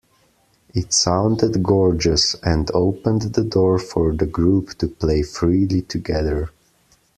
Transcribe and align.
It 0.73 0.93
sounded 0.93 1.61
gorgeous, 1.61 2.33
and 2.43 2.71
opened 2.73 3.21
the 3.21 3.43
door 3.43 3.77
for 3.77 4.15
the 4.15 4.25
group 4.25 4.69
to 4.79 4.87
play 4.87 5.21
freely 5.21 5.83
together. 5.83 6.49